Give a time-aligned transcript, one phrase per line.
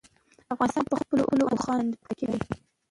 [0.53, 2.55] افغانستان په خپلو اوښانو باندې پوره تکیه لري.